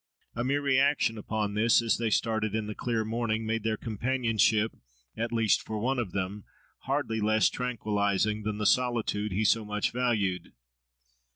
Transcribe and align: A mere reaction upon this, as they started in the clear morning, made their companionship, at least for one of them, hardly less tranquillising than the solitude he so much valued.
A 0.33 0.43
mere 0.43 0.63
reaction 0.63 1.15
upon 1.19 1.53
this, 1.53 1.79
as 1.79 1.99
they 1.99 2.09
started 2.09 2.55
in 2.55 2.65
the 2.65 2.73
clear 2.73 3.05
morning, 3.05 3.45
made 3.45 3.61
their 3.61 3.77
companionship, 3.77 4.71
at 5.15 5.31
least 5.31 5.61
for 5.61 5.77
one 5.79 5.99
of 5.99 6.11
them, 6.11 6.43
hardly 6.87 7.21
less 7.21 7.51
tranquillising 7.51 8.41
than 8.41 8.57
the 8.57 8.65
solitude 8.65 9.31
he 9.31 9.45
so 9.45 9.63
much 9.63 9.91
valued. 9.91 10.53